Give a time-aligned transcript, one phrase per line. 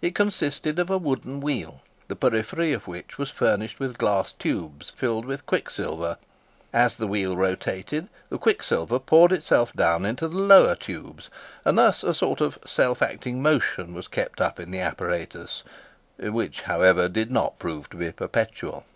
[0.00, 4.88] It consisted of a wooden wheel, the periphery of which was furnished with glass tubes
[4.88, 6.16] filled with quicksilver;
[6.72, 11.28] as the wheel rotated, the quicksilver poured itself down into the lower tubes,
[11.66, 15.64] and thus a sort of self acting motion was kept up in the apparatus,
[16.18, 18.86] which, however, did not prove to be perpetual.